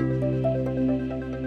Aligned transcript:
Música 0.00 1.37